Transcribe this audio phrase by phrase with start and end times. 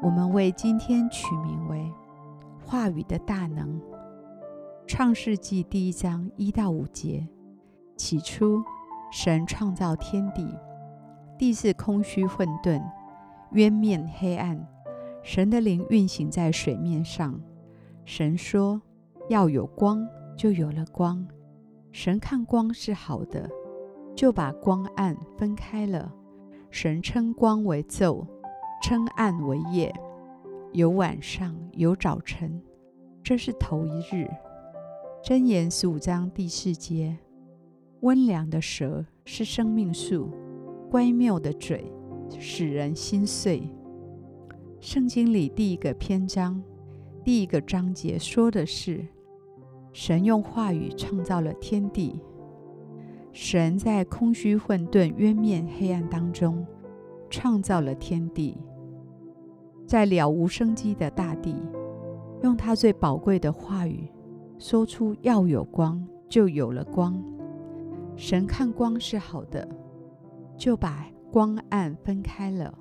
[0.00, 1.92] 我们为今天取名为
[2.64, 3.80] “话语的大能”。
[4.86, 7.26] 创世纪第一章一到五节：
[7.96, 8.62] 起初，
[9.10, 10.46] 神创造天地，
[11.36, 12.80] 地是空虚混沌，
[13.52, 14.64] 渊面黑暗。
[15.24, 17.38] 神的灵运行在水面上。
[18.04, 18.80] 神说
[19.28, 21.26] ：“要有光，就有了光。”
[21.90, 23.50] 神看光是好的，
[24.14, 26.12] 就把光暗分开了。
[26.70, 28.24] 神称光为昼。
[28.80, 29.92] 称暗为夜，
[30.72, 32.62] 有晚上，有早晨，
[33.22, 34.28] 这是头一日。
[35.22, 37.18] 箴言十五章第四节：
[38.00, 40.30] 温良的舌是生命树，
[40.88, 41.92] 乖谬的嘴
[42.38, 43.68] 使人心碎。
[44.80, 46.62] 圣经里第一个篇章，
[47.24, 49.04] 第一个章节说的是，
[49.92, 52.22] 神用话语创造了天地。
[53.32, 56.64] 神在空虚混沌、渊面黑暗当中
[57.28, 58.56] 创造了天地。
[59.88, 61.56] 在了无生机的大地，
[62.42, 64.06] 用他最宝贵的话语
[64.58, 67.18] 说出“要有光”，就有了光。
[68.14, 69.66] 神看光是好的，
[70.58, 72.74] 就把光暗分开了。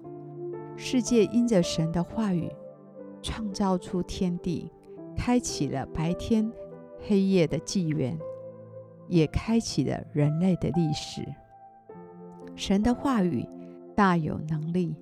[0.75, 2.52] 世界因着神的话语
[3.21, 4.69] 创造出天地，
[5.16, 6.52] 开启了白天
[7.08, 8.19] 黑夜的纪元，
[9.08, 11.25] 也开启了人类的历史。
[12.53, 13.47] 神的话语
[13.95, 14.94] 大有能力。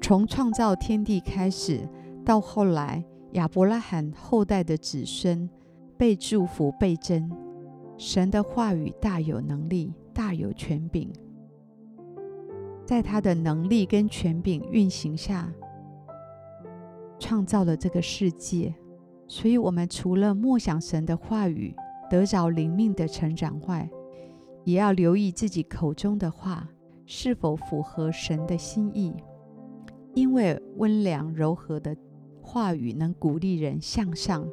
[0.00, 1.86] 从创造天地开始，
[2.24, 5.48] 到后来亚伯拉罕后代的子孙
[5.98, 7.30] 被祝福、倍增，
[7.98, 11.12] 神的话语大有能力、大有权柄，
[12.86, 15.52] 在他的能力跟权柄运行下，
[17.18, 18.74] 创造了这个世界。
[19.26, 21.74] 所以，我们除了默想神的话语，
[22.08, 23.86] 得着灵命的成长外，
[24.64, 26.66] 也要留意自己口中的话
[27.04, 29.12] 是否符合神的心意。
[30.18, 31.96] 因为温良柔和的
[32.42, 34.44] 话语能鼓励人向上，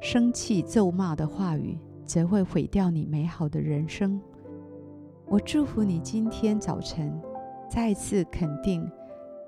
[0.00, 4.18] 生气咒骂的话语则会毁掉你美好的人生。
[5.26, 7.12] 我祝福你今天早晨
[7.68, 8.90] 再次肯定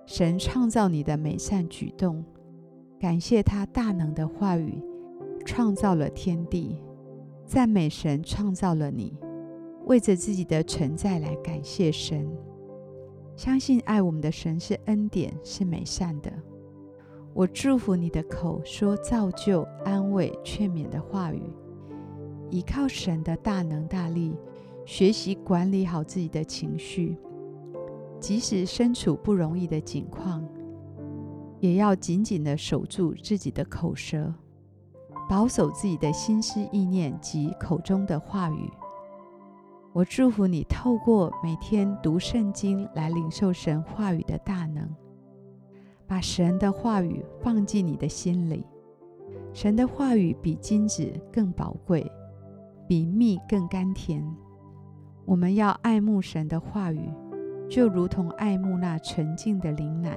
[0.04, 2.22] 神创造你的美善举动，
[3.00, 4.82] 感谢他大能的话语
[5.46, 6.76] 创造了天地，
[7.46, 9.16] 赞美神创造了你，
[9.86, 12.28] 为着自己的存在来感谢神。
[13.38, 16.32] 相信爱我们的神是恩典，是美善的。
[17.32, 21.40] 我祝福你的口说造就、安慰、劝勉的话语，
[22.50, 24.36] 依靠神的大能大力，
[24.84, 27.16] 学习管理好自己的情绪，
[28.18, 30.44] 即使身处不容易的境况，
[31.60, 34.34] 也要紧紧的守住自己的口舌，
[35.30, 38.68] 保守自己的心思意念及口中的话语。
[39.98, 44.88] 我祝福你，透过每天读圣经来领受神话语的大能，
[46.06, 48.64] 把神的话语放进你的心里。
[49.52, 52.08] 神的话语比金子更宝贵，
[52.86, 54.24] 比蜜更甘甜。
[55.24, 57.10] 我们要爱慕神的话语，
[57.68, 60.16] 就如同爱慕那纯净的灵奶，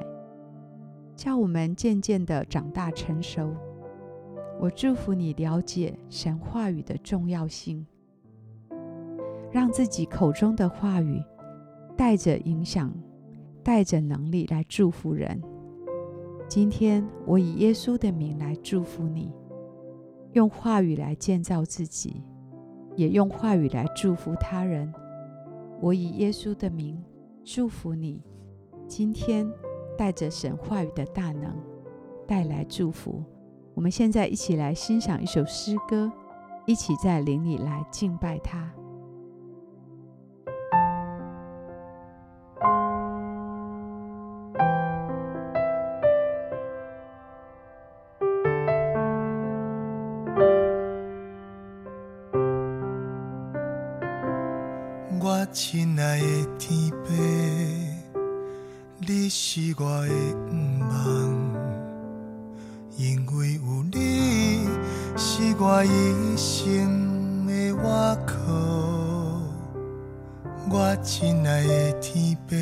[1.16, 3.52] 叫我们渐渐地长大成熟。
[4.60, 7.84] 我祝福你了解神话语的重要性。
[9.52, 11.22] 让自己口中的话语
[11.98, 12.94] 带着影响、
[13.62, 15.42] 带着能力来祝福人。
[16.48, 19.32] 今天我以耶稣的名来祝福你，
[20.34, 22.24] 用话语来建造自己，
[22.96, 24.92] 也用话语来祝福他人。
[25.82, 27.02] 我以耶稣的名
[27.44, 28.22] 祝福你，
[28.88, 29.50] 今天
[29.98, 31.54] 带着神话语的大能
[32.28, 33.24] 带来祝福。
[33.74, 36.12] 我们现在一起来欣赏一首诗歌，
[36.66, 38.72] 一起在灵里来敬拜他。
[55.54, 56.26] 亲爱的
[56.58, 57.12] 天父，
[59.00, 60.14] 你是我的
[60.48, 60.90] 盼望，
[62.96, 64.66] 因为有你
[65.18, 67.76] 是我一生的依
[68.26, 68.34] 靠。
[70.70, 72.56] 我亲爱的天父，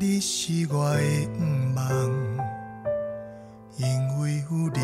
[0.00, 1.28] 你是我的
[1.74, 1.84] 盼望，
[3.76, 4.80] 因为有你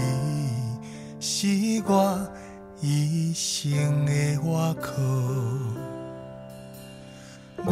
[1.18, 2.28] 是我
[2.82, 4.92] 一生的依靠。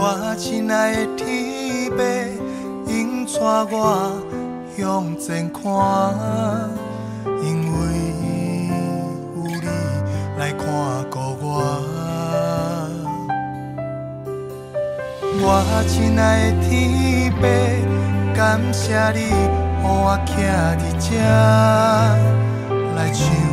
[0.05, 1.97] 我亲爱的天父，
[2.91, 3.39] 应带
[3.71, 4.11] 我
[4.77, 5.63] 向前看，
[7.25, 7.79] 因为
[9.37, 9.69] 有你
[10.41, 10.67] 来看
[11.09, 11.47] 顾我。
[15.41, 15.47] 我
[15.87, 17.43] 亲爱的天父，
[18.35, 19.31] 感谢你，予
[19.85, 20.31] 我徛
[20.81, 21.11] 伫这
[22.97, 23.52] 来唱。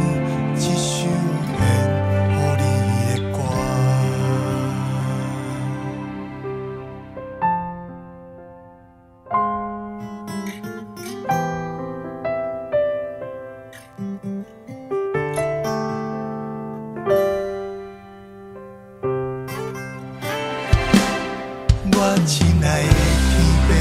[22.25, 22.89] 亲爱的
[23.31, 23.71] 天平，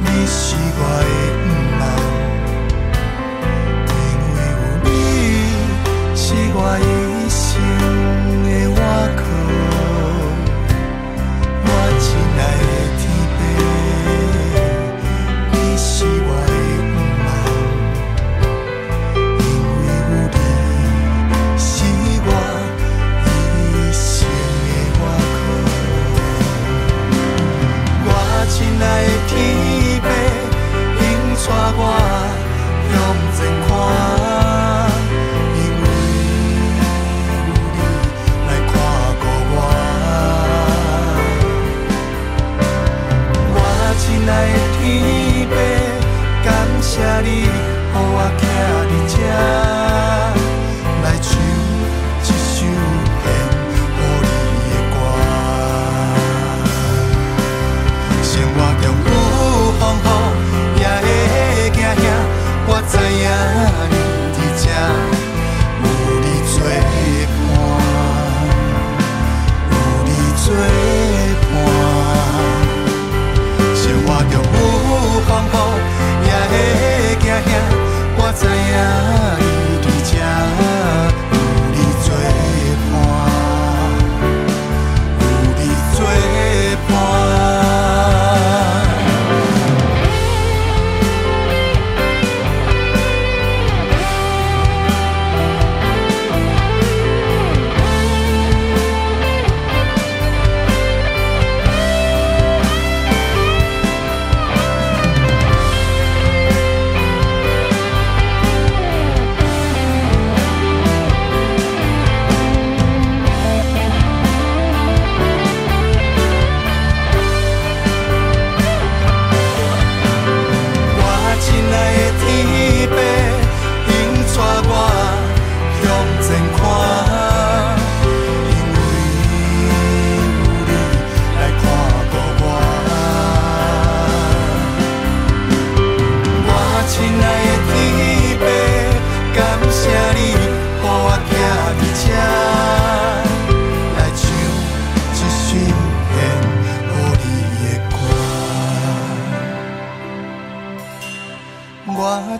[0.00, 0.80] 你是我
[1.28, 1.31] 的。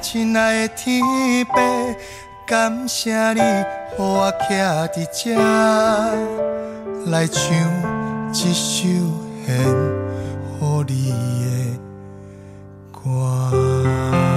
[0.02, 1.00] 亲爱的天
[1.46, 1.52] 父，
[2.44, 3.64] 感谢你，予
[3.96, 5.36] 我徛伫这，
[7.08, 7.40] 来唱
[8.32, 8.88] 一首
[9.46, 9.64] 献
[10.60, 11.78] 予你的
[12.90, 14.31] 歌。